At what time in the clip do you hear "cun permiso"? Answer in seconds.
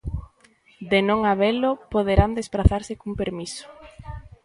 2.99-3.65